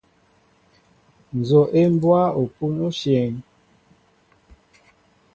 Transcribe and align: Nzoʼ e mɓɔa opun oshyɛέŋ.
Nzoʼ 1.39 1.67
e 1.79 1.81
mɓɔa 1.95 2.23
opun 2.41 2.73
oshyɛέŋ. 2.87 3.33